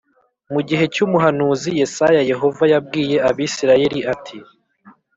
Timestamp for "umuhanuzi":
1.05-1.69